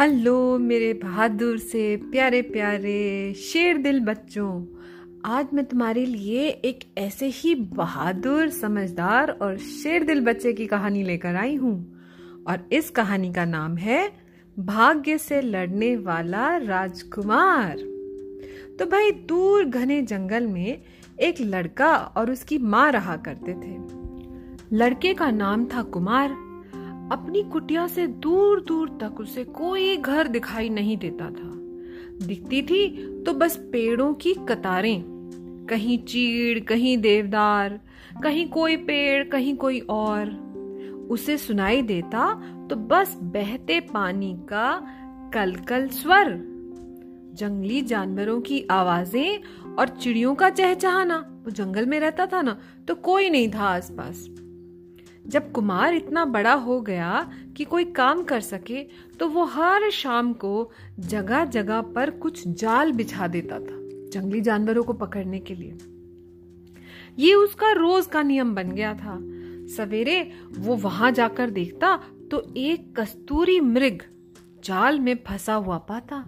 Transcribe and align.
Hello 0.00 0.58
मेरे 0.58 0.92
बहादुर 0.92 1.58
से 1.58 1.96
प्यारे 1.96 2.42
प्यारे 2.42 3.34
शेर 3.34 3.76
दिल 3.76 4.00
बच्चों। 4.00 4.66
आज 5.24 5.46
मैं 5.54 5.64
तुम्हारे 5.64 6.06
लिए 6.06 6.48
एक 6.48 6.78
ऐसे 6.98 7.26
ही 7.26 7.54
बहादुर, 7.54 8.48
समझदार 8.48 9.30
और 9.30 9.58
शेर 9.58 10.04
दिल 10.04 10.20
बच्चे 10.20 10.52
की 10.52 10.66
कहानी 10.66 11.02
लेकर 11.02 11.36
आई 11.36 11.54
हूँ। 11.54 12.00
और 12.48 12.68
इस 12.72 12.90
कहानी 12.90 13.32
का 13.32 13.44
नाम 13.44 13.76
है, 13.76 14.12
भाग्य 14.58 15.18
से 15.18 15.40
लड़ने 15.40 15.96
वाला 15.96 16.56
राजकुमार। 16.56 17.76
तो 18.78 18.86
भाई, 18.86 19.10
दूर 19.10 19.64
घने 19.64 20.02
जंगल 20.02 20.46
में 20.46 20.82
एक 21.20 21.34
लड़का 21.40 21.96
और 21.96 22.30
उसकी 22.30 22.58
माँ 22.58 22.92
रहा 22.92 23.16
करते 23.16 23.52
थे। 23.52 23.78
लड़के 24.76 25.14
का 25.14 25.30
नाम 25.30 25.64
था 25.64 25.82
कुमार 25.82 26.45
अपनी 27.12 27.42
कुटिया 27.42 27.86
से 27.86 28.06
दूर 28.06 28.60
दूर 28.60 28.88
तक 29.00 29.20
उसे 29.20 29.44
कोई 29.44 29.96
घर 29.96 30.28
दिखाई 30.28 30.68
नहीं 30.68 30.96
देता 30.96 31.24
था। 31.24 31.52
दिखती 32.26 32.62
थी 32.62 32.86
तो 33.22 33.32
बस 33.32 33.56
पेड़ों 33.72 34.14
की 34.14 34.34
कतारें। 34.48 35.02
कहीं 35.70 35.98
चीड़, 35.98 36.60
कहीं 36.60 36.96
देवदार, 36.98 37.80
कहीं 38.22 38.48
कोई 38.48 38.76
पेड़, 38.76 39.28
कहीं 39.28 39.56
कोई 39.56 39.80
और। 39.80 40.30
उसे 41.10 41.36
सुनाई 41.38 41.82
देता 41.82 42.32
तो 42.70 42.76
बस 42.76 43.16
बहते 43.22 43.80
पानी 43.80 44.32
का 44.48 44.80
कलकल 45.34 45.88
स्वर। 45.88 46.32
जंगली 47.34 47.82
जानवरों 47.82 48.40
की 48.40 48.66
आवाज़ें 48.70 49.74
और 49.74 49.88
चिड़ियों 49.88 50.34
का 50.34 50.50
चहचहाना। 50.50 51.16
वो 51.44 51.50
जंगल 51.50 51.86
में 51.86 51.98
रहता 52.00 52.26
था 52.26 52.42
ना 52.42 52.58
तो 52.88 52.94
कोई 52.94 53.30
नहीं 53.30 53.48
था 53.50 53.64
आसपास। 53.64 54.26
जब 55.26 55.50
कुमार 55.52 55.94
इतना 55.94 56.24
बड़ा 56.24 56.52
हो 56.54 56.80
गया 56.80 57.28
कि 57.56 57.64
कोई 57.64 57.84
काम 57.92 58.22
कर 58.24 58.40
सके 58.40 58.82
तो 59.18 59.28
वो 59.28 59.44
हर 59.44 59.90
शाम 59.90 60.32
को 60.34 60.70
जगह 60.98 61.44
जगह 61.46 61.80
पर 61.94 62.10
कुछ 62.18 62.46
जाल 62.48 62.92
बिछा 62.92 63.26
देता 63.26 63.58
था, 63.58 63.76
जंगली 64.12 64.40
जानवरों 64.40 64.82
को 64.84 64.92
पकड़ने 64.94 65.38
के 65.38 65.54
लिए। 65.54 65.76
ये 67.18 67.34
उसका 67.34 67.70
रोज 67.72 68.06
का 68.06 68.22
नियम 68.22 68.54
बन 68.54 68.70
गया 68.70 68.94
था। 68.94 69.18
सवेरे 69.76 70.20
वो 70.50 70.76
वहाँ 70.76 71.10
जाकर 71.10 71.50
देखता 71.50 71.96
तो 72.30 72.42
एक 72.56 72.94
कस्तूरी 73.00 73.60
मृग 73.60 74.02
जाल 74.64 74.98
में 75.00 75.14
फंसा 75.26 75.54
हुआ 75.54 75.78
पाता। 75.78 76.24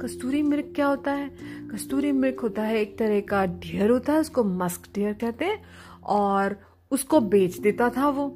कस्तूरी 0.00 0.42
मृग 0.42 0.72
क्या 0.74 0.86
होता 0.86 1.12
है? 1.12 1.30
कस्तूरी 1.68 2.12
मृग 2.12 2.40
होता 2.40 2.62
है 2.62 2.80
एक 2.80 2.98
तरह 2.98 3.20
का 3.20 3.44
ढेर 3.46 3.90
होता 3.90 4.12
है, 4.12 4.18
उसको 4.18 4.44
मस्क 4.44 4.88
ढेर 4.94 5.12
कहते 5.12 5.44
हैं, 5.44 5.62
और 6.02 6.56
उसको 6.90 7.20
बेच 7.20 7.58
देता 7.58 7.90
था 7.90 8.08
वो। 8.08 8.28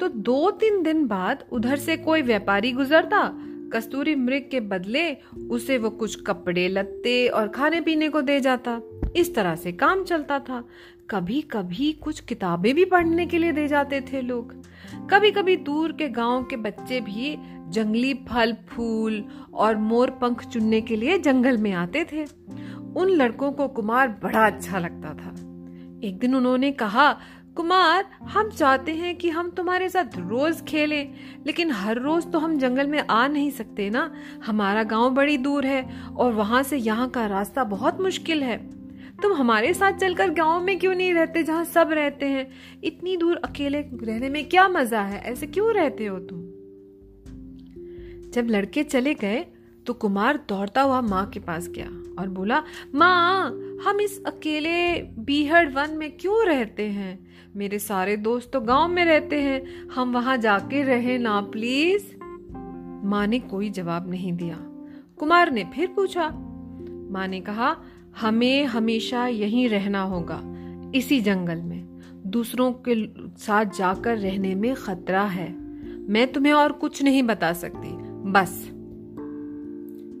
तो 0.00 0.08
दो 0.08 0.50
तीन 0.50 0.82
दिन 0.82 1.06
बाद 1.06 1.44
उधर 1.52 1.76
से 1.76 1.96
कोई 1.96 2.22
व्यापारी 2.22 2.72
गुजरता, 2.72 3.38
कस्तूरी 3.72 4.14
मृग 4.14 4.48
के 4.50 4.60
बदले 4.60 5.16
उसे 5.50 5.78
वो 5.78 5.90
कुछ 5.90 6.22
कपड़े, 6.22 6.68
लत्ते 6.68 7.28
और 7.28 7.48
खाने 7.48 7.80
पीने 7.80 8.08
को 8.08 8.22
दे 8.22 8.40
जाता। 8.40 8.80
इस 9.16 9.34
तरह 9.34 9.54
से 9.54 9.72
काम 9.72 10.04
चलता 10.04 10.38
था। 10.38 10.64
कभी 11.10 11.40
कभी 11.40 11.92
कुछ 11.92 12.20
किताबें 12.20 12.74
भी 12.74 12.84
पढ़ने 12.84 13.26
के 13.26 13.38
लिए 13.38 13.52
दे 13.52 13.68
जाते 13.68 14.00
थे 14.00 14.20
लोग। 14.20 14.54
कभी 15.10 15.30
कभी 15.30 15.56
दूर 15.56 15.92
के 15.92 16.08
गाँव 16.08 16.44
के 16.44 16.56
बच्चे 16.56 17.00
भी 17.00 17.36
जंगली 17.70 18.14
फल, 18.14 18.56
फूल 18.68 19.24
और 19.54 19.76
मोर 19.76 20.10
पंख 20.10 20.46
चुनने 20.46 20.80
के 20.80 20.96
लिए 20.96 21.18
जंगल 21.18 21.56
में 21.58 21.72
आते 21.72 22.04
थे। 22.04 22.24
उन 22.96 23.08
लड़कों 23.08 23.52
को 23.52 23.68
कुमार 23.68 24.08
बड़ा 24.08 24.46
अच्छा 24.46 24.78
लगता 24.78 25.08
था। 25.08 25.30
एक 26.08 26.18
दिन 26.18 26.34
उन्होंने 26.34 26.72
कहा 26.72 27.18
कुमार, 27.56 28.04
हम 28.22 28.50
चाहते 28.50 28.92
हैं 28.92 29.16
कि 29.16 29.30
हम 29.30 29.50
तुम्हारे 29.50 29.88
साथ 29.88 30.04
रोज 30.18 30.60
खेलें, 30.64 31.14
लेकिन 31.46 31.70
हर 31.70 31.98
रोज 31.98 32.30
तो 32.32 32.38
हम 32.38 32.58
जंगल 32.58 32.86
में 32.86 32.98
आ 33.00 33.26
नहीं 33.28 33.50
सकते 33.50 33.90
ना। 33.90 34.12
हमारा 34.46 34.82
गाँव 34.82 35.10
बड़ी 35.10 35.36
दूर 35.38 35.66
है 35.66 35.82
और 36.16 36.32
वहाँ 36.32 36.62
से 36.62 36.76
यहाँ 36.76 37.08
का 37.10 37.26
रास्ता 37.26 37.64
बहुत 37.64 38.00
मुश्किल 38.00 38.42
है। 38.42 38.56
तुम 39.22 39.32
हमारे 39.32 39.74
साथ 39.74 39.92
चलकर 39.92 40.30
गाँव 40.30 40.60
में 40.60 40.78
क्यों 40.78 40.94
नहीं 40.94 41.14
रहते 41.14 41.42
जहाँ 41.42 41.64
सब 41.64 41.90
रहते 41.92 42.26
हैं? 42.26 42.50
इतनी 42.84 43.16
दूर 43.16 43.36
अकेले 43.36 43.80
रहने 43.80 44.28
में 44.28 44.48
क्या 44.48 44.68
मज़ा 44.68 45.00
है? 45.00 45.20
ऐसे 45.20 45.46
क्यों 45.46 45.74
रहते 45.74 46.06
हो 46.06 46.18
तुम? 46.18 46.40
जब 48.30 48.46
लड़के 48.50 48.82
चले 48.82 49.14
गए 49.14 49.44
तो 49.86 49.92
कुमार 49.92 50.36
दौड़ता 50.48 50.82
हुआ 50.82 51.00
माँ 51.00 51.26
के 51.26 51.40
पास 51.40 51.68
गया 51.68 51.86
और 52.18 52.28
बोला, 52.28 52.62
माँ, 52.94 53.50
हम 53.84 54.00
इस 54.00 54.22
अकेले 54.26 55.02
बीहड़ 55.02 55.68
वन 55.68 55.90
में 55.90 56.10
क्यों 56.16 56.46
रहते 56.46 56.82
हैं? 56.82 57.31
मेरे 57.56 57.78
सारे 57.78 58.16
दोस्त 58.16 58.52
तो 58.52 58.60
गाँव 58.60 58.88
में 58.88 59.04
रहते 59.04 59.40
हैं। 59.40 59.88
हम 59.88 60.12
वहाँ 60.12 60.36
जाके 60.36 60.82
रहे 60.82 61.18
ना 61.18 61.40
प्लीज़ 61.40 62.04
माँ 63.06 63.26
ने 63.26 63.38
कोई 63.40 63.70
जवाब 63.70 64.10
नहीं 64.10 64.32
दिया। 64.32 64.56
कुमार 65.16 65.50
ने 65.50 65.64
फिर 65.64 65.86
पूछा, 65.86 66.28
माँ 67.10 67.26
ने 67.28 67.40
कहा, 67.40 67.76
हमें 68.20 68.64
हमेशा 68.64 69.26
यहीं 69.26 69.68
रहना 69.68 70.02
होगा, 70.02 70.40
इसी 70.94 71.20
जंगल 71.20 71.60
में। 71.60 72.00
दूसरों 72.26 72.72
के 72.72 72.94
साथ 73.38 73.64
जाकर 73.64 74.18
रहने 74.18 74.54
में 74.54 74.74
खतरा 74.74 75.22
है। 75.22 75.52
मैं 76.08 76.32
तुम्हें 76.32 76.52
और 76.52 76.72
कुछ 76.72 77.02
नहीं 77.02 77.22
बता 77.22 77.52
सकती, 77.52 77.96
बस। 78.30 78.70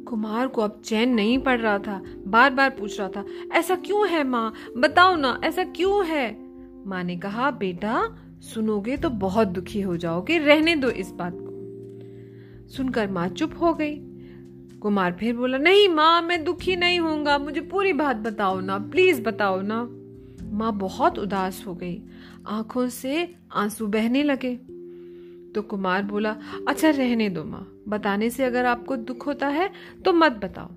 कुमार 0.08 0.46
को 0.46 0.62
अब 0.62 0.80
चैन 0.84 1.14
नहीं 1.14 1.38
पड़ 1.38 1.60
रहा 1.60 1.78
था 1.78 2.02
बार 2.26 2.50
बार 2.50 2.70
पूछ 2.70 3.00
रहा 3.00 3.08
था, 3.08 3.24
ऐसा 3.52 3.74
क्यों 3.74 4.08
है 4.08 4.24
माँ? 4.24 4.52
बताओ 4.78 5.16
ना, 5.16 5.40
ऐसा 5.44 5.64
क्यों 5.64 6.06
है? 6.06 6.41
माँ 6.86 7.04
ने 7.04 7.16
कहा, 7.16 7.50
बेटा, 7.50 8.16
सुनोगे 8.40 8.96
तो 8.96 9.10
बहुत 9.10 9.48
दुखी 9.48 9.80
हो 9.80 9.96
जाओगे, 9.96 10.38
रहने 10.38 10.76
दो 10.76 10.90
इस 10.90 11.10
बात 11.10 11.32
को। 11.34 12.68
सुनकर 12.68 13.10
माँ 13.10 13.28
चुप 13.28 13.54
हो 13.60 13.74
गई। 13.74 13.96
कुमार 14.82 15.12
फिर 15.12 15.36
बोला, 15.36 15.58
नहीं 15.58 15.88
माँ, 15.88 16.22
मैं 16.22 16.44
दुखी 16.44 16.76
नहीं 16.76 17.00
होऊँगा, 17.00 17.38
मुझे 17.38 17.60
पूरी 17.60 17.92
बात 17.92 18.16
बताओ 18.16 18.60
ना, 18.60 18.78
प्लीज़ 18.78 19.22
बताओ 19.22 19.60
ना। 19.60 19.88
माँ 20.52 20.72
बहुत 20.72 21.18
उदास 21.18 21.64
हो 21.66 21.74
गई, 21.74 22.02
आँखों 22.46 22.88
से 22.88 23.34
आँसू 23.52 23.86
बहने 23.86 24.22
लगे। 24.22 24.54
तो 25.54 25.62
कुमार 25.62 26.02
बोला 26.02 26.36
अच्छा 26.68 26.90
रहने 26.90 27.28
दो 27.28 27.44
माँ, 27.44 27.82
बताने 27.88 28.30
से 28.30 28.44
अगर 28.44 28.64
आपको 28.64 28.96
दुख 28.96 29.26
होता 29.26 29.48
है 29.48 29.70
तो 30.04 30.12
मत 30.12 30.32
बताओ। 30.32 30.70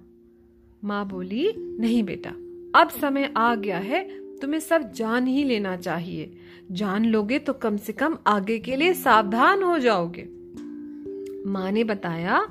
माँ 0.83 1.07
बोली, 1.07 1.53
नहीं 1.79 2.03
बेटा, 2.03 2.29
अब 2.79 2.89
समय 2.89 3.33
आ 3.37 3.55
गया 3.55 3.77
है 3.77 4.25
तुम्हें 4.41 4.59
सब 4.59 4.91
जान 4.94 5.28
ही 5.28 5.44
लेना 5.44 5.75
चाहिए। 5.75 6.31
जान 6.72 7.06
लोगे 7.06 7.40
तो 7.40 7.53
कम 7.53 7.78
से 7.78 7.94
कम 7.94 8.18
आगे 8.28 8.59
के 8.59 8.75
लिए 8.75 8.94
सावधान 8.94 9.63
हो 9.63 9.79
जाओगे। 9.79 10.28
माँ 11.50 11.72
ने 11.72 11.84
बताया 11.84 12.47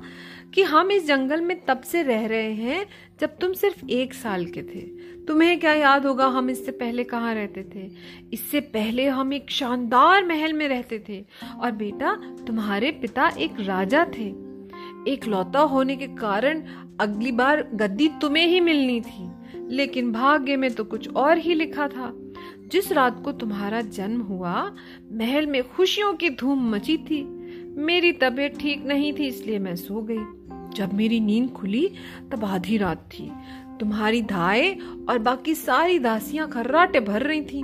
कि 0.53 0.63
हम 0.63 0.91
इस 0.91 1.07
जंगल 1.07 1.41
में 1.41 1.65
तब 1.65 1.81
से 1.81 2.01
रह 2.03 2.25
रहे 2.25 2.53
हैं 2.53 2.85
जब 3.19 3.37
तुम 3.37 3.53
सिर्फ़ 3.53 3.85
एक 3.89 4.13
साल 4.13 4.45
के 4.45 4.63
थे। 4.63 4.81
तुम्हें 5.25 5.59
क्या 5.59 5.73
याद 5.73 6.05
होगा 6.05 6.25
हम 6.27 6.49
इससे 6.49 6.71
पहले 6.71 7.03
कहाँ 7.03 7.33
रहते 7.33 7.63
थे? 7.75 7.91
इससे 8.33 8.59
पहले 8.59 9.07
हम 9.07 9.33
एक 9.33 9.51
शानदार 9.51 10.25
महल 10.25 10.53
में 10.53 10.67
रहते 10.67 11.03
थे 11.09 11.25
और 11.59 11.71
बेटा, 11.71 12.15
तुम्हारे 12.47 12.91
पिता 12.91 13.29
एक 13.29 13.51
राजा 13.59 14.05
थे। 14.17 14.27
एक 15.07 15.25
लौता 15.27 15.59
होने 15.59 15.95
के 15.95 16.07
कारण 16.07 16.63
अगली 16.99 17.31
बार 17.31 17.69
गद्दी 17.73 18.07
तुम्हें 18.21 18.47
ही 18.47 18.59
मिलनी 18.59 19.01
थी। 19.01 19.29
लेकिन 19.69 20.11
भाग्य 20.11 20.57
में 20.57 20.73
तो 20.73 20.83
कुछ 20.83 21.09
और 21.09 21.37
ही 21.37 21.53
लिखा 21.53 21.87
था। 21.87 22.13
जिस 22.71 22.91
रात 22.91 23.23
को 23.23 23.31
तुम्हारा 23.31 23.81
जन्म 23.81 24.21
हुआ, 24.21 24.75
महल 25.11 25.47
में 25.47 25.69
खुशियों 25.69 26.13
की 26.13 26.29
धूम 26.29 26.71
मची 26.71 26.97
थी। 26.97 27.23
मेरी 27.77 28.11
तबीयत 28.11 28.59
ठीक 28.59 28.85
नहीं 28.85 29.13
थी, 29.13 29.27
इसलिए 29.27 29.59
मैं 29.59 29.75
सो 29.75 30.01
गई। 30.01 30.23
जब 30.75 30.93
मेरी 30.93 31.19
नींद 31.19 31.49
खुली, 31.49 31.91
तब 32.31 32.45
आधी 32.45 32.77
रात 32.77 33.09
थी। 33.13 33.31
तुम्हारी 33.79 34.21
धाए 34.21 34.77
और 35.09 35.19
बाकी 35.19 35.55
सारी 35.55 35.99
दासियाँ 35.99 36.49
खर्राटे 36.49 36.99
भर 36.99 37.21
रही 37.21 37.41
थी। 37.41 37.63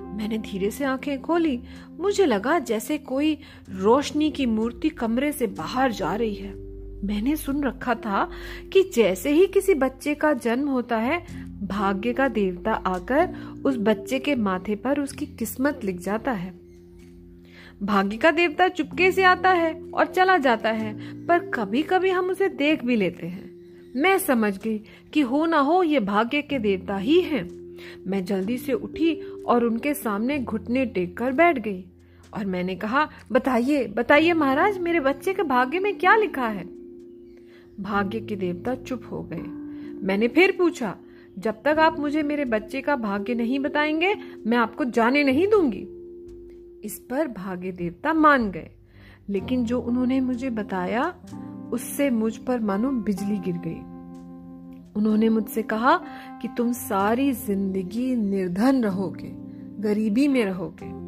मैंने 0.00 0.38
धीरे 0.38 0.70
से 0.70 0.84
आँखें 0.84 1.22
खोली। 1.22 1.60
मुझे 2.00 2.26
लगा 2.26 2.58
जैसे 2.58 2.98
कोई 2.98 3.38
रोशनी 3.70 4.30
की 4.30 4.46
मूर्ति 4.46 4.88
कमरे 4.88 5.32
से 5.32 5.46
बाहर 5.46 5.92
जा 5.92 6.14
रही 6.14 6.34
है। 6.34 6.61
मैंने 7.04 7.36
सुन 7.36 7.64
रखा 7.64 7.94
था 7.94 8.30
कि 8.72 8.90
जैसे 8.94 9.30
ही 9.30 9.46
किसी 9.46 9.74
बच्चे 9.74 10.14
का 10.14 10.32
जन्म 10.32 10.68
होता 10.68 10.96
है, 10.96 11.18
भाग्य 11.62 12.12
का 12.12 12.28
देवता 12.28 12.72
आकर 12.72 13.34
उस 13.64 13.76
बच्चे 13.76 14.18
के 14.18 14.34
माथे 14.34 14.76
पर 14.76 15.00
उसकी 15.00 15.26
किस्मत 15.26 15.80
लिख 15.84 16.00
जाता 16.00 16.32
है। 16.32 16.52
भाग्य 17.82 18.16
का 18.16 18.30
देवता 18.30 18.68
चुपके 18.68 19.12
से 19.12 19.22
आता 19.22 19.50
है 19.50 19.72
और 19.94 20.06
चला 20.06 20.36
जाता 20.38 20.70
है, 20.70 20.94
पर 21.26 21.38
कभी 21.38 21.82
कभी 21.82 22.10
हम 22.10 22.30
उसे 22.30 22.48
देख 22.48 22.84
भी 22.84 22.96
लेते 22.96 23.26
हैं। 23.26 23.50
मैं 23.96 24.18
समझ 24.18 24.58
गई 24.58 24.78
कि 25.12 25.20
हो 25.20 25.46
ना 25.46 25.58
हो, 25.58 25.82
ये 25.82 26.00
भाग्य 26.00 26.42
के 26.42 26.58
देवता 26.58 26.96
ही 26.96 27.20
हैं। 27.20 27.44
मैं 28.06 28.24
जल्दी 28.24 28.58
से 28.58 28.72
उठी 28.72 29.14
और 29.46 29.64
उनके 29.64 29.94
सामने 29.94 30.38
घुटने 30.38 30.86
टेक 30.86 31.16
कर 31.16 31.32
बैठ 31.32 31.58
गई 31.58 31.84
और 32.34 32.44
मैंने 32.44 32.74
कहा, 32.74 33.08
बताइए 33.32 33.86
बताइए 33.86 34.32
महाराज, 34.32 34.78
मेरे 34.78 35.00
बच्चे 35.00 35.34
के 35.34 35.42
भाग्य 35.42 35.78
में 35.78 35.98
क्या 35.98 36.16
लिखा 36.16 36.48
है? 36.48 36.81
भाग्य 37.82 38.20
के 38.20 38.36
देवता 38.36 38.74
चुप 38.74 39.02
हो 39.12 39.22
गए। 39.22 39.42
मैंने 40.06 40.28
फिर 40.28 40.52
पूछा, 40.58 40.96
जब 41.38 41.62
तक 41.62 41.76
आप 41.78 42.00
मुझे 42.00 42.22
मेरे 42.22 42.44
बच्चे 42.44 42.80
का 42.80 42.96
भाग्य 42.96 43.34
नहीं 43.34 43.58
बताएँगे, 43.58 44.14
मैं 44.46 44.58
आपको 44.58 44.84
जाने 44.84 45.24
नहीं 45.24 45.48
दूँगी। 45.48 45.88
इस 46.84 47.06
पर 47.10 47.28
भाग्य 47.28 47.72
देवता 47.72 48.12
मान 48.12 48.50
गए। 48.50 48.70
लेकिन 49.28 49.64
जो 49.64 49.80
उन्होंने 49.80 50.20
मुझे 50.20 50.50
बताया, 50.50 51.14
उससे 51.72 52.10
मुझ 52.10 52.36
पर 52.36 52.60
मानो 52.60 52.90
बिजली 52.90 53.38
गिर 53.38 53.54
गई। 53.54 53.92
उन्होंने 54.96 55.28
मुझसे 55.28 55.62
कहा 55.62 55.96
कि 56.42 56.48
तुम 56.56 56.72
सारी 56.72 57.32
ज़िंदगी 57.32 58.16
निर्धन 58.16 58.84
रहोगे, 58.84 59.32
गरीबी 59.82 60.28
में 60.28 60.44
रहोगे। 60.44 61.02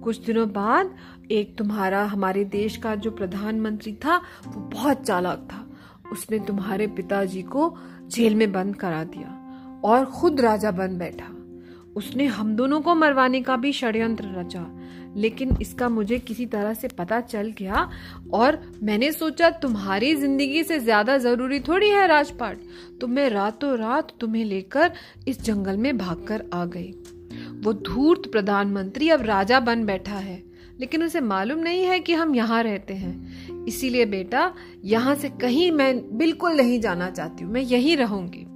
कुछ 0.00 0.26
दिनों 0.26 0.52
बाद 0.52 0.94
एक 1.30 1.58
तुम्हारा, 1.58 2.04
हमारे 2.04 2.44
देश 2.44 2.76
का 2.76 2.94
जो 2.94 3.10
प्रधानमंत्री 3.10 3.92
था, 3.92 4.16
वो 4.46 4.60
बहुत 4.60 5.02
चालाक 5.02 5.48
था। 5.52 5.63
उसने 6.14 6.38
तुम्हारे 6.46 6.86
पिताजी 6.96 7.42
को 7.44 7.74
जेल 8.08 8.34
में 8.34 8.50
बंद 8.52 8.76
करा 8.76 9.02
दिया 9.06 9.80
और 9.84 10.04
खुद 10.12 10.40
राजा 10.40 10.70
बन 10.72 10.98
बैठा। 10.98 11.30
उसने 11.96 12.24
हम 12.28 12.54
दोनों 12.56 12.80
को 12.80 12.94
मरवाने 12.94 13.40
का 13.42 13.56
भी 13.56 13.72
षड्यंत्र 13.72 14.28
रचा, 14.36 14.66
लेकिन 15.16 15.56
इसका 15.60 15.88
मुझे 15.88 16.18
किसी 16.20 16.46
तरह 16.46 16.74
से 16.74 16.88
पता 16.90 17.20
चल 17.22 17.52
गया 17.58 17.88
और 18.34 18.58
मैंने 18.82 19.10
सोचा, 19.12 19.50
तुम्हारी 19.52 20.14
ज़िंदगी 20.16 20.62
से 20.64 20.78
ज़्यादा 20.80 21.16
ज़रूरी 21.18 21.60
थोड़ी 21.60 21.90
है 21.90 22.06
राजपाट। 22.06 22.58
तो 23.00 23.06
मैं 23.08 23.28
रातों 23.30 23.76
रात 23.78 24.12
तुम्हें 24.20 24.44
लेकर 24.44 24.92
इस 25.28 25.42
जंगल 25.42 25.76
में 25.76 25.96
भागकर 25.98 26.44
आ 26.54 26.64
गई। 26.66 26.90
वो 27.64 27.72
धूर्त 27.84 28.30
प्रधानमंत्री 28.32 29.08
अब 29.10 29.22
राजा 29.24 29.60
बन 29.62 29.84
बैठा 29.86 30.16
है, 30.16 30.42
लेकिन 30.80 31.02
उसे 31.02 31.20
मालूम 31.22 31.58
नहीं 31.60 31.84
है 31.84 31.98
कि 32.00 32.14
हम 32.14 32.34
यहाँ 32.34 32.62
रहते 32.62 32.94
हैं। 32.94 33.43
इसीलिए 33.68 34.04
बेटा, 34.06 34.52
यहाँ 34.84 35.14
से 35.14 35.28
कहीं 35.30 35.70
मैं 35.70 36.18
बिल्कुल 36.18 36.52
नहीं 36.52 36.80
जाना 36.80 37.10
चाहती 37.10 37.44
हूँ, 37.44 37.52
मैं 37.52 37.60
यहीं 37.60 37.96
रहूँगी। 37.96 38.46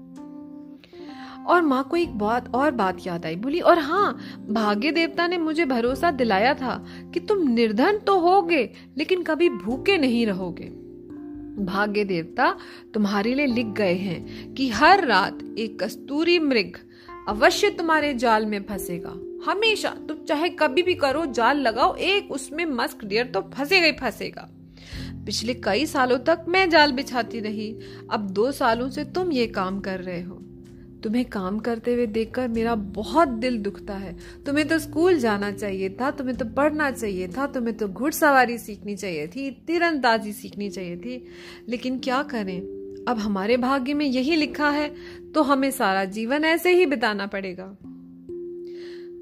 और 1.47 1.63
माँ 1.63 1.83
को 1.85 1.97
एक 1.97 2.17
बात 2.19 2.55
और 2.55 2.71
बात 2.71 2.97
याद 3.07 3.27
आई, 3.27 3.37
बोली, 3.37 3.61
और 3.61 3.79
हाँ 3.79 4.19
भाग्य 4.51 4.91
देवता 4.91 5.27
ने 5.27 5.39
मुझे 5.39 5.65
भरोसा 5.65 6.11
दिलाया 6.11 6.53
था 6.55 6.85
कि 7.15 7.21
तुम 7.21 7.47
निर्धन 7.49 7.99
तो 7.99 8.19
होगे, 8.21 8.63
लेकिन 8.99 9.23
कभी 9.23 9.49
भूखे 9.51 9.97
नहीं 9.99 10.27
रहोगे। 10.27 10.69
भाग्य 11.65 12.05
देवता 12.05 12.51
तुम्हारे 12.95 13.35
लिए 13.35 13.47
लिख 13.47 13.67
गए 13.67 13.95
हैं 13.95 14.55
कि 14.55 14.69
हर 14.71 15.05
रात 15.07 15.39
एक 15.59 15.83
कस्तूरी 15.83 16.39
मृग 16.39 16.77
अवश्य 17.29 17.71
तुम्हारे 17.71 18.13
जाल 18.15 18.47
में 18.47 18.63
फंसेगा। 18.63 19.15
हमेशा 19.47 19.89
तुम 20.09 20.25
चाहे 20.25 20.49
कभी 20.51 20.83
भी 20.83 20.95
करो, 20.95 21.25
जाल 21.27 21.59
लगाओ, 21.59 21.95
एक 21.95 22.33
उसमें 22.33 22.65
मस्क 22.67 23.05
डियर 23.05 23.27
तो 23.27 23.41
फंसेगा 23.55 23.87
ही 23.87 23.93
फंसेगा। 23.93 24.49
पिछले 25.27 25.55
कई 25.55 25.87
सालों 25.87 26.19
तक 26.19 26.45
मैं 26.49 26.71
जाल 26.71 26.93
बिछाती 26.93 27.41
रही। 27.41 27.79
अब 28.11 28.31
दो 28.31 28.53
सालों 28.53 28.89
से 28.89 29.05
तुम 29.05 29.33
ये 29.33 29.47
काम 29.47 29.81
कर 29.81 30.01
रहे 30.01 30.23
हो। 30.23 30.35
तुम्हें 31.03 31.25
काम 31.25 31.59
करते 31.59 31.95
हुए 31.95 32.07
देखकर 32.07 32.49
मेरा 32.49 32.75
बहुत 32.75 33.29
दिल 33.29 33.59
दुखता 33.59 33.95
है। 33.95 34.17
तुम्हें 34.47 34.69
तो 34.69 34.79
स्कूल 34.79 35.19
जाना 35.19 35.51
चाहिए 35.53 35.89
था, 35.91 36.11
तुम्हें 36.11 36.37
तो 36.37 36.45
पढ़ना 36.45 36.91
चाहिए 36.91 37.29
था, 37.29 37.47
तुम्हें 37.47 37.77
तो 37.77 37.89
घुड़सवारी 37.89 38.59
सीखनी 38.59 38.97
चाहिए 38.97 39.27
थी, 39.27 39.51
तीरंदाजी 39.67 40.33
सीखनी 40.33 40.71
चाहिए 40.71 40.97
थी। 40.97 41.25
लेकिन 41.69 41.99
क्या 41.99 42.23
करें? 42.23 42.61
अब 43.09 43.19
हमारे 43.19 43.57
भाग्य 43.57 43.95
में 43.95 44.07
यही 44.07 44.37
लिखा 44.37 44.71
है 44.71 44.95
तो 45.35 45.43
हमें 45.43 45.71
सारा 45.71 46.05
जीवन 46.05 46.45
ऐसे 46.45 46.75
ही 46.75 46.87
बिताना 46.87 47.27
पड़ेगा। 47.27 47.77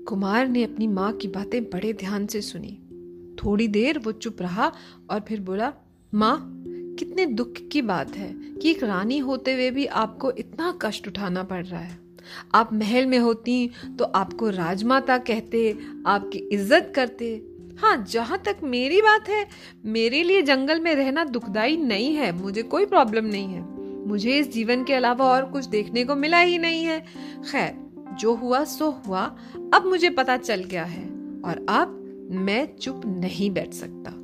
कुमार 0.08 0.48
ने 0.48 0.64
अपनी 0.64 0.86
माँ 0.86 1.12
की 1.12 1.28
बातें 1.28 1.62
बड़े 1.64 1.92
ध्यान 1.92 2.26
से 2.26 2.40
सुनी। 2.40 2.78
थोड़ी 3.36 3.68
देर 3.68 3.98
वो 3.98 4.12
चुप 4.12 4.42
रहा 4.42 4.72
और 5.10 5.20
फिर 5.20 5.40
बोला 5.40 5.72
माँ, 6.16 6.36
कितने 6.98 7.24
दुख 7.26 7.54
की 7.72 7.80
बात 7.82 8.16
है 8.16 8.28
कि 8.52 8.70
एक 8.70 8.82
रानी 8.84 9.18
होते 9.18 9.52
हुए 9.54 9.70
भी 9.70 9.84
आपको 9.86 10.30
इतना 10.32 10.72
कष्ट 10.82 11.08
उठाना 11.08 11.42
पड़ 11.42 11.64
रहा 11.64 11.80
है। 11.80 11.98
आप 12.54 12.72
महल 12.72 13.06
में 13.06 13.18
होती 13.18 13.70
तो 13.98 14.04
आपको 14.04 14.48
राजमाता 14.50 15.18
कहते, 15.18 15.76
आपकी 16.06 16.38
इज़्ज़त 16.38 16.92
करते। 16.96 17.30
हाँ 17.78 17.96
जहाँ 18.10 18.38
तक 18.38 18.56
मेरी 18.64 19.00
बात 19.02 19.28
है, 19.28 19.46
मेरे 19.86 20.22
लिए 20.22 20.42
जंगल 20.42 20.80
में 20.80 20.94
रहना 20.94 21.24
दुखदाई 21.24 21.76
नहीं 21.76 22.14
है, 22.14 22.32
मुझे 22.32 22.62
कोई 22.62 22.86
प्रॉब्लम 22.86 23.24
नहीं 23.24 23.48
है। 23.48 23.64
मुझे 24.08 24.38
इस 24.38 24.52
जीवन 24.52 24.84
के 24.84 24.94
अलावा 24.94 25.24
और 25.24 25.44
कुछ 25.44 25.66
देखने 25.66 26.04
को 26.04 26.16
मिला 26.16 26.40
ही 26.40 26.58
नहीं 26.58 26.84
है। 26.84 27.00
खैर, 27.52 27.74
जो 28.20 28.34
हुआ, 28.34 28.64
सो 28.64 28.90
हुआ, 29.06 29.24
अब 29.74 29.86
मुझे 29.86 30.10
पता 30.10 30.36
चल 30.36 30.64
गया 30.64 30.84
है, 30.84 31.08
और 31.44 31.66
अब 31.70 32.28
मैं 32.30 32.76
चुप 32.76 33.02
नहीं 33.06 33.50
बैठ 33.50 33.74
सकता। 33.74 34.22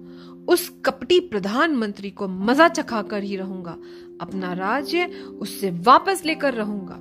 उस 0.49 0.69
कपटी 0.85 1.21
प्रधानमंत्री 1.21 2.11
को 2.11 2.29
मज़ा 2.29 2.69
चखा 2.69 3.03
कर 3.03 3.23
ही 3.23 3.37
रहूँगा। 3.37 3.77
अपना 4.21 4.53
राज्य 4.53 5.07
उससे 5.41 5.71
वापस 5.71 6.25
लेकर 6.25 6.55
रहूँगा। 6.55 6.97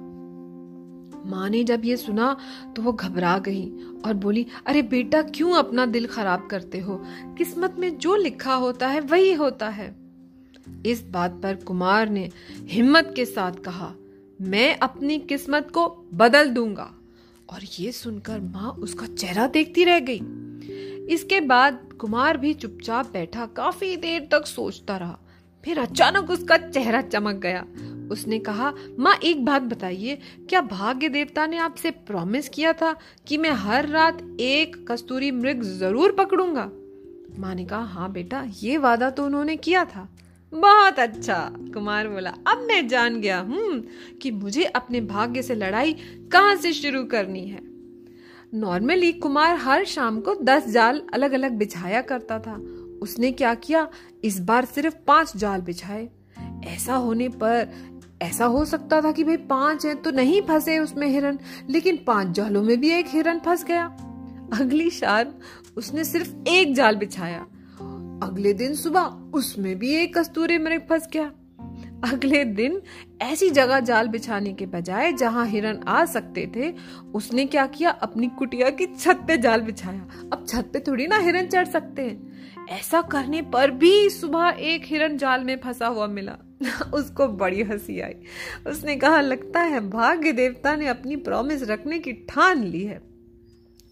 माँ 1.25 1.49
ने 1.49 1.63
जब 1.63 1.81
ये 1.85 1.97
सुना 1.97 2.38
तो 2.75 2.81
वो 2.81 2.93
घबरा 2.93 3.38
गई 3.38 3.71
और 4.05 4.13
बोली, 4.13 4.45
अरे 4.65 4.81
बेटा, 4.81 5.21
क्यों 5.21 5.53
अपना 5.53 5.85
दिल 5.85 6.07
खराब 6.07 6.47
करते 6.47 6.79
हो? 6.79 7.01
किस्मत 7.38 7.75
में 7.79 7.97
जो 7.97 8.15
लिखा 8.15 8.53
होता 8.53 8.88
है, 8.88 8.99
वही 8.99 9.33
होता 9.33 9.69
है। 9.69 9.95
इस 10.85 11.03
बात 11.03 11.39
पर 11.43 11.55
कुमार 11.55 12.09
ने 12.09 12.29
हिम्मत 12.65 13.13
के 13.15 13.25
साथ 13.25 13.51
कहा, 13.51 13.93
मैं 14.41 14.77
अपनी 14.79 15.19
किस्मत 15.19 15.71
को 15.73 15.88
बदल 16.13 16.49
दूँगा। 16.49 16.93
और 17.49 17.59
ये 17.79 17.91
सुनकर 17.91 18.39
माँ 18.39 18.71
उसका 18.71 19.05
चेहरा 19.05 19.47
देखती 19.47 19.83
रह 19.83 19.99
गई। 19.99 20.21
इसके 21.13 21.41
बाद 21.41 21.90
कुमार 22.01 22.38
भी 22.38 22.53
चुपचाप 22.53 23.12
बैठा 23.13 23.45
काफ़ी 23.45 23.95
देर 23.98 24.27
तक 24.31 24.45
सोचता 24.45 24.98
रहा। 24.98 25.18
फिर 25.63 25.80
अचानक 25.80 26.30
उसका 26.30 26.57
चेहरा 26.57 27.01
चमक 27.01 27.36
गया। 27.36 27.65
उसने 28.12 28.39
कहा, 28.39 28.74
माँ, 29.00 29.15
एक 29.24 29.45
बात 29.45 29.62
बताइए, 29.62 30.18
क्या 30.50 30.62
भाग्य 30.62 31.09
देवता 31.09 31.45
ने 31.48 31.57
आपसे 31.57 31.92
प्रॉमिस 31.92 32.50
किया 32.50 32.74
था 32.74 32.95
कि 33.27 33.38
मैं 33.38 33.51
हर 33.51 33.88
रात 33.88 34.21
एक 34.39 34.86
कस्तूरी 34.92 35.31
मृग 35.31 35.62
ज़रूर 35.63 36.12
पकड़ूँगा? 36.12 36.69
माँ 37.39 37.56
ने 37.56 37.65
कहा 37.65 37.83
हाँ 37.83 38.12
बेटा, 38.12 38.48
ये 38.63 38.77
वादा 38.77 39.09
तो 39.09 39.25
उन्होंने 39.25 39.56
किया 39.56 39.86
था। 39.86 40.09
बहुत 40.53 41.00
अच्छा 41.00 41.51
कुमार 41.74 42.07
बोला, 42.07 42.33
अब 42.48 42.57
मैं 42.57 42.88
जान 42.88 43.21
गया 43.21 43.39
हूँ 43.39 43.83
कि 44.21 44.31
मुझे 44.31 44.63
अपने 44.63 45.01
भाग्य 45.01 45.42
से 45.42 45.56
लड़ाई 45.56 45.94
कहाँ 46.33 46.56
से 46.56 46.74
शुरू 46.74 47.03
करनी 47.03 47.48
है? 47.48 47.70
नॉर्मली 48.53 49.12
कुमार 49.12 49.56
हर 49.56 49.86
शाम 49.86 50.21
को 50.21 50.36
दस 50.36 50.68
जाल 50.68 51.01
अलग 51.13 51.31
अलग 51.31 51.51
बिछाया 51.51 52.01
करता 52.01 52.39
था। 52.39 52.56
उसने 53.01 53.31
क्या 53.31 53.53
किया? 53.53 53.88
इस 54.24 54.39
बार 54.39 54.65
सिर्फ़ 54.65 54.95
पाँच 55.07 55.38
जाल 55.38 55.62
बिछाए। 55.62 56.09
ऐसा 56.65 56.95
होने 56.95 57.30
पर, 57.30 57.69
ऐसा 58.21 58.45
हो 58.45 58.65
सकता 58.65 59.01
था 59.01 59.12
कि 59.12 59.24
भाई 59.24 59.38
पाँच 59.38 59.86
है 59.86 59.95
तो 59.95 60.12
नहीं 60.12 60.42
फंसे 60.42 60.80
उसमें 60.80 61.07
हिरन, 61.07 61.39
लेकिन 61.69 61.98
पाँच 62.07 62.27
जालों 62.27 62.63
में 62.63 62.80
भी 62.80 62.92
एक 62.92 63.06
हिरन 63.07 63.39
फंस 63.39 63.63
गया। 63.63 63.86
अगली 64.53 64.89
शाम 64.89 65.25
उसने 65.77 66.03
सिर्फ़ 66.03 66.50
एक 66.50 66.75
जाल 66.75 66.96
बिछाया। 66.96 67.39
अगले 68.24 68.53
दिन 68.53 68.75
सुबह 68.75 69.01
उसमें 69.34 69.79
भी 69.79 69.96
एक 69.96 70.17
कस्तूरी 70.17 70.58
मृग 70.58 70.81
फंस 70.89 71.08
गया। 71.13 71.31
अगले 72.03 72.46
दिन 72.46 72.81
ऐसी 73.22 73.50
जगह 73.50 73.79
जाल 73.79 74.08
बिछाने 74.08 74.53
के 74.53 74.65
बजाय 74.65 75.13
जहाँ 75.13 75.48
हिरन 75.48 75.84
आ 75.88 76.05
सकते 76.05 76.51
थे, 76.55 76.74
उसने 77.13 77.46
क्या 77.46 77.65
किया? 77.65 77.89
अपनी 77.89 78.27
कुटिया 78.27 78.70
की 78.70 78.86
छत 78.86 79.20
पे 79.27 79.38
जाल 79.38 79.62
बिछाया। 79.62 80.08
अब 80.34 80.46
छत 80.50 80.70
पे 80.74 80.79
थोड़ी 80.79 81.08
ना 81.08 81.17
हिरन 81.17 81.46
चढ़ 81.48 81.67
सकते 81.67 82.01
हैं। 82.01 82.31
ऐसा 82.70 83.01
करने 83.01 83.41
पर 83.41 83.72
भी 83.72 84.10
सुबह 84.10 84.55
एक 84.60 84.81
हिरन 84.86 85.17
जाल 85.17 85.43
में 85.43 85.60
फंसा 85.60 85.88
हुआ 85.88 86.08
मिला। 86.08 86.38
उसको 86.93 87.27
बड़ी 87.27 87.63
हँसी 87.63 88.00
आई। 88.00 88.13
उसने 88.67 88.96
कहा, 88.96 89.22
लगता 89.22 89.62
है 89.62 89.89
भाग्य 89.89 90.31
देवता 90.31 90.75
ने 90.75 90.88
अपनी 90.88 91.15
प्रॉमिस 91.15 91.63
रखने 91.63 92.00
की 92.00 92.13
ठान 92.13 92.63
ली 92.63 92.84
है। 92.84 93.12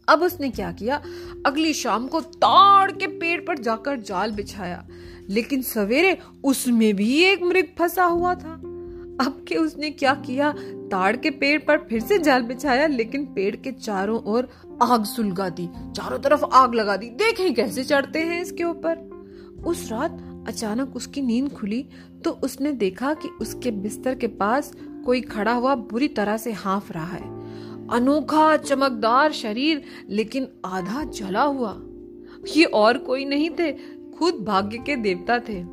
अब 0.10 0.24
उसने 0.24 0.50
क्या 0.50 0.72
किया? 0.72 1.02
अगली 1.46 1.74
शाम 1.74 2.08
को 2.08 2.22
ताड़ 2.22 2.92
के 2.92 3.08
पेड़ 3.08 3.42
पर 3.42 3.58
जाकर 3.58 4.00
जाल 4.00 4.32
बिछाया। 4.32 4.88
लेकिन 5.30 5.62
सवेरे 5.62 6.18
उसमें 6.44 6.96
भी 6.96 7.24
एक 7.24 7.44
मृग 7.44 7.68
फंसा 7.80 8.04
हुआ 8.04 8.36
था। 8.36 8.54
अब 9.22 9.46
के 9.48 9.56
उसने 9.56 9.90
क्या 9.90 10.14
किया? 10.14 10.56
ताड़ 10.62 11.18
के 11.18 11.30
पेड़ 11.30 11.62
पर 11.62 11.78
फिर 11.78 12.02
से 12.02 12.20
जाल 12.20 12.44
बिछाया, 12.44 12.88
लेकिन 12.88 13.26
पेड़ 13.26 13.56
के 13.56 13.72
चारों 13.72 14.24
ओर 14.24 14.50
आग 14.82 15.04
सुलगा 15.04 15.50
दी। 15.50 15.68
चारों 15.68 16.20
तरफ़ 16.20 16.44
आग 16.44 16.76
लगा 16.76 16.98
दी। 16.98 17.10
देखें 17.10 17.56
कैसे 17.56 17.84
चढ़ते 17.84 18.20
हैं 18.20 18.42
इसके 18.42 18.64
ऊपर। 18.64 19.20
उस 19.66 19.90
रात 19.92 20.46
अचानक 20.48 20.96
उसकी 20.96 21.22
नींद 21.22 21.50
खुली 21.50 21.90
तो 22.24 22.32
उसने 22.32 22.72
देखा 22.72 23.14
कि 23.14 23.28
उसके 23.28 23.72
बिस्तर 23.72 24.16
के 24.16 24.28
पास 24.28 24.74
कोई 25.06 25.22
खड़ा 25.22 25.54
हुआ 25.54 25.76
बुरी 25.76 26.08
तरह 26.08 26.38
से 26.38 26.52
हाफ़ 26.52 26.94
रहा 26.94 27.06
है। 27.06 27.39
अनोखा, 27.92 28.58
चमकदार 28.58 29.32
शरीर, 29.32 29.82
लेकिन 30.10 30.48
आधा 30.66 31.04
जला 31.04 31.44
हुआ। 31.44 31.82
ये 32.58 32.64
और 32.64 32.98
कोई 32.98 33.26
नहीं 33.26 33.50
थे, 33.50 33.72
खुद 34.18 34.36
भाग्य 34.36 34.78
के 34.78 34.96
देवता 34.96 35.40
थे। 35.40 35.64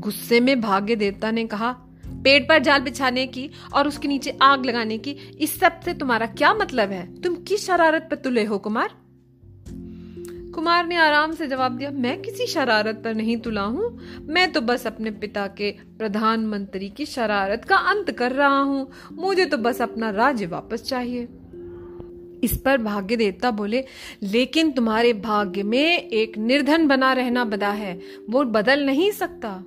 गुस्से 0.00 0.40
में 0.40 0.60
भाग्य 0.60 0.96
देवता 0.96 1.30
ने 1.30 1.46
कहा 1.46 1.76
पेड़ 2.24 2.42
पर 2.42 2.58
जाल 2.58 2.80
बिछाने 2.80 3.26
की 3.26 3.50
और 3.74 3.88
उसके 3.88 4.08
नीचे 4.08 4.38
आग 4.42 4.66
लगाने 4.66 4.98
की, 4.98 5.10
इस 5.40 5.60
सबसे 5.60 5.94
तुम्हारा 5.94 6.26
क्या 6.26 6.54
मतलब 6.54 6.90
है? 6.90 7.20
तुम 7.20 7.34
किस 7.34 7.66
शरारत 7.66 8.08
पर 8.10 8.16
तुले 8.16 8.44
हो, 8.44 8.58
कुमार? 8.58 8.99
कुमार 10.60 10.86
ने 10.86 10.96
आराम 10.96 11.32
से 11.32 11.46
जवाब 11.46 11.76
दिया, 11.76 11.90
मैं 11.90 12.22
किसी 12.22 12.46
शरारत 12.46 13.00
पर 13.04 13.14
नहीं 13.14 13.36
तुला 13.36 13.62
हूँ। 13.62 14.00
मैं 14.22 14.52
तो 14.52 14.60
बस 14.60 14.86
अपने 14.86 15.10
पिता 15.10 15.46
के 15.46 15.70
प्रधानमंत्री 15.98 16.88
की 16.88 17.06
शरारत 17.06 17.64
का 17.64 17.76
अंत 17.76 18.10
कर 18.10 18.32
रहा 18.32 18.58
हूँ। 18.58 18.90
मुझे 19.12 19.46
तो 19.46 19.56
बस 19.56 19.82
अपना 19.82 20.10
राज्य 20.10 20.46
वापस 20.46 20.82
चाहिए। 20.82 21.22
इस 22.44 22.62
पर 22.64 22.78
भाग्य 22.78 23.16
देवता 23.16 23.50
बोले, 23.50 23.84
लेकिन 24.22 24.70
तुम्हारे 24.70 25.12
भाग्य 25.12 25.62
में 25.62 25.98
एक 25.98 26.38
निर्धन 26.38 26.86
बना 26.86 27.12
रहना 27.12 27.44
बदा 27.44 27.70
है। 27.70 28.00
वो 28.30 28.44
बदल 28.44 28.86
नहीं 28.86 29.10
सकता। 29.10 29.64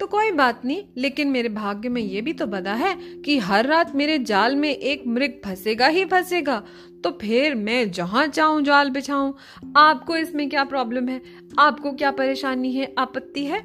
तो 0.00 0.06
कोई 0.06 0.30
बात 0.30 0.64
नहीं, 0.64 0.82
लेकिन 0.96 1.28
मेरे 1.28 1.48
भाग्य 1.48 1.88
में 1.88 2.02
ये 2.02 2.20
भी 2.20 2.32
तो 2.32 2.46
बदा 2.46 2.72
है 2.72 2.94
कि 3.24 3.38
हर 3.38 3.66
रात 3.66 3.94
मेरे 3.94 4.18
जाल 4.18 4.56
में 4.56 4.70
एक 4.70 5.06
मृग 5.06 5.40
फंसेगा 5.44 5.86
ही 5.86 6.04
फंसेगा। 6.04 6.62
तो 7.06 7.18
फिर 7.20 7.54
मैं 7.54 7.90
जहाँ 7.90 8.26
चाहूँ 8.26 8.62
जाल 8.62 8.90
बिछाऊं। 8.90 9.32
आपको 9.76 10.16
इसमें 10.16 10.48
क्या 10.48 10.64
प्रॉब्लम 10.64 11.08
है? 11.08 11.22
आपको 11.58 11.92
क्या 11.92 12.10
परेशानी 12.10 12.72
है? 12.72 12.94
आपत्ति 12.98 13.44
है? 13.44 13.58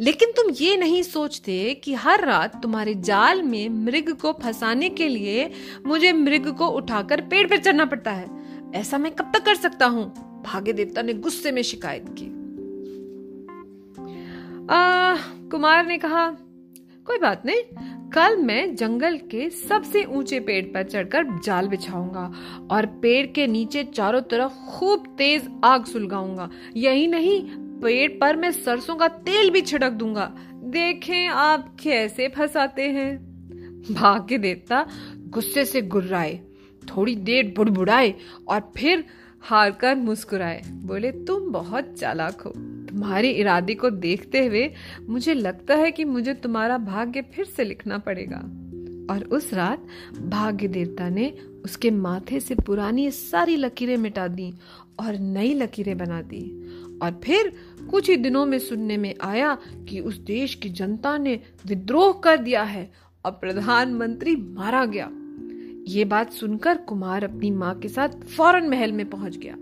लेकिन 0.00 0.30
तुम 0.30 0.50
ये 0.50 0.76
नहीं 0.76 1.02
सोचते 1.02 1.74
कि 1.74 1.94
हर 1.94 2.24
रात 2.24 2.62
तुम्हारे 2.62 2.94
जाल 2.94 3.42
में 3.42 3.68
मृग 3.68 4.10
को 4.10 4.32
फंसाने 4.32 4.88
के 4.88 5.08
लिए 5.08 5.50
मुझे 5.86 6.12
मृग 6.12 6.56
को 6.56 6.66
उठाकर 6.66 7.20
पेड़ 7.20 7.48
पर 7.48 7.58
चढ़ना 7.58 7.84
पड़ता 7.84 8.10
है। 8.10 8.30
ऐसा 8.74 8.98
मैं 8.98 9.12
कब 9.12 9.32
तक 9.34 9.44
कर 9.44 9.54
सकता 9.54 9.86
हूँ? 9.86 10.14
भाग्य 10.42 10.72
देवता 10.72 11.02
ने 11.02 11.14
गुस्से 11.14 11.52
में 11.52 11.62
शिकायत 11.62 12.06
की। 12.18 12.26
आ, 14.70 15.16
कुमार 15.48 15.86
ने 15.86 15.98
कहा 15.98 16.36
कोई 17.08 17.18
बात 17.18 17.44
नहीं। 17.46 17.62
कल 18.10 18.36
मैं 18.36 18.74
जंगल 18.76 19.16
के 19.30 19.48
सबसे 19.50 20.04
ऊँचे 20.04 20.40
पेड़ 20.40 20.64
पर 20.64 20.82
चढ़कर 20.82 21.38
जाल 21.44 21.68
बिछाऊँगा 21.68 22.32
और 22.70 22.86
पेड़ 23.02 23.26
के 23.26 23.46
नीचे 23.46 23.84
चारों 23.84 24.20
तरफ़ 24.20 24.52
खूब 24.70 25.06
तेज 25.18 25.48
आग 25.64 25.84
सुलगाऊँगा। 25.84 26.48
यही 26.76 27.06
नहीं, 27.06 27.40
पेड़ 27.80 28.10
पर 28.10 28.36
मैं 28.36 28.50
सरसों 28.52 28.96
का 28.96 29.08
तेल 29.08 29.50
भी 29.50 29.60
छिड़क 29.60 29.92
दूँगा। 29.92 30.32
देखें 30.68 31.26
आप 31.26 31.76
कैसे 31.82 32.28
फंसाते 32.28 32.88
हैं। 32.90 33.16
भाग्य 33.92 34.38
देवता 34.38 34.86
गुस्से 35.28 35.64
से 35.64 35.82
गुर्राए, 35.82 36.40
थोड़ी 36.82 37.16
देर 37.16 37.52
बुड़बुड़ाए 37.56 38.14
और 38.48 38.72
फिर 38.76 39.04
हार 39.42 39.70
कर 39.70 39.94
मुस्कुराए, 39.96 40.62
बोले, 40.66 41.12
तुम 41.12 41.50
बहुत 41.52 41.94
चालाक 41.98 42.40
हो। 42.40 42.52
तुम्हारे 42.98 43.30
इरादे 43.30 43.74
को 43.74 43.90
देखते 43.90 44.46
हुए 44.46 44.70
मुझे 45.08 45.34
लगता 45.34 45.74
है 45.74 45.90
कि 45.90 46.04
मुझे 46.04 46.34
तुम्हारा 46.34 46.78
भाग्य 46.78 47.22
फिर 47.22 47.44
से 47.44 47.64
लिखना 47.64 47.98
पड़ेगा। 47.98 48.38
और 49.14 49.24
उस 49.24 49.54
रात 49.54 49.86
भाग्य 50.20 50.68
देवता 50.68 51.08
ने 51.08 51.34
उसके 51.64 51.90
माथे 51.90 52.40
से 52.40 52.54
पुरानी 52.54 53.10
सारी 53.10 53.56
लकीरें 53.56 53.96
मिटा 53.96 54.28
दी 54.28 54.54
और 55.00 55.18
नई 55.18 55.54
लकीरें 55.54 55.98
बना 55.98 56.22
दी। 56.22 56.42
और 57.02 57.20
फिर 57.24 57.52
कुछ 57.90 58.10
ही 58.10 58.16
दिनों 58.16 58.46
में 58.46 58.58
सुनने 58.58 58.96
में 58.96 59.14
आया 59.20 59.58
कि 59.88 60.00
उस 60.00 60.16
देश 60.16 60.54
की 60.54 60.68
जनता 60.68 61.18
ने 61.18 61.40
विद्रोह 61.66 62.12
कर 62.12 62.36
दिया 62.36 62.62
है 62.62 62.92
और 63.24 63.32
प्रधानमंत्री 63.32 64.36
मारा 64.36 64.84
गया। 64.84 65.10
ये 65.88 66.04
बात 66.04 66.32
सुनकर 66.32 66.76
कुमार 66.76 67.24
अपनी 67.24 67.50
माँ 67.50 67.78
के 67.78 67.88
साथ 67.88 68.08
फ़ौरन 68.08 68.68
महल 68.68 68.92
में 68.92 69.10
पहुँच 69.10 69.36
गया। 69.36 69.56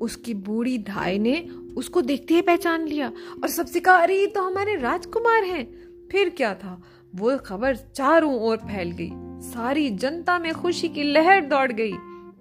उसकी 0.00 0.34
बूढ़ी 0.34 0.78
धाई 0.78 1.18
ने 1.18 1.48
उसको 1.76 2.00
देखते 2.02 2.34
ही 2.34 2.42
पहचान 2.42 2.86
लिया 2.86 3.12
और 3.42 3.48
सबसे 3.48 3.80
कहा, 3.80 3.96
अरे 3.96 4.26
तो 4.26 4.42
हमारे 4.42 4.76
राजकुमार 4.76 5.44
हैं। 5.44 5.64
फिर 6.12 6.28
क्या 6.28 6.54
था? 6.54 6.80
वो 7.14 7.36
खबर 7.38 7.76
चारों 7.76 8.34
ओर 8.40 8.56
फैल 8.56 8.90
गई। 8.90 9.10
सारी 9.42 9.88
जनता 9.90 10.38
में 10.38 10.52
खुशी 10.54 10.88
की 10.88 11.02
लहर 11.02 11.44
दौड़ 11.44 11.72
गई। 11.72 11.92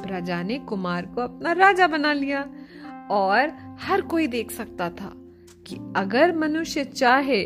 प्रजा 0.01 0.41
ने 0.43 0.57
कुमार 0.59 1.05
को 1.05 1.21
अपना 1.21 1.51
राजा 1.51 1.87
बना 1.87 2.13
लिया 2.13 2.41
और 3.11 3.51
हर 3.81 4.01
कोई 4.01 4.27
देख 4.27 4.51
सकता 4.51 4.89
था 4.89 5.11
कि 5.67 5.77
अगर 5.95 6.35
मनुष्य 6.35 6.83
चाहे 6.83 7.41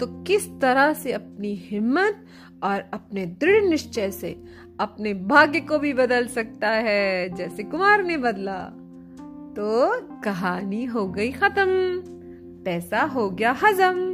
तो 0.00 0.06
किस 0.24 0.48
तरह 0.60 0.92
से 0.92 1.12
अपनी 1.12 1.54
हिम्मत 1.64 2.24
और 2.62 2.84
अपने 2.92 3.26
दृढ़ 3.26 3.64
निश्चय 3.64 4.10
से 4.10 4.30
अपने 4.80 5.14
भाग्य 5.14 5.60
को 5.60 5.78
भी 5.78 5.92
बदल 5.92 6.26
सकता 6.26 6.68
है, 6.68 7.28
जैसे 7.28 7.62
कुमार 7.62 8.02
ने 8.04 8.16
बदला। 8.16 8.58
तो 9.58 9.90
कहानी 10.20 10.84
हो 10.84 11.08
गई 11.08 11.32
खत्म। 11.32 11.66
पैसा 12.64 13.02
हो 13.02 13.30
गया 13.30 13.52
हजम। 13.62 14.07